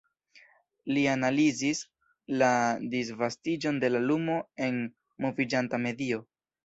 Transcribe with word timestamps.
Li 0.95 1.01
analizis 1.09 1.81
la 2.43 2.49
disvastiĝon 2.95 3.77
de 3.85 3.93
la 3.97 4.01
lumo 4.09 4.39
en 4.69 4.81
moviĝanta 5.27 5.83
medio. 5.89 6.25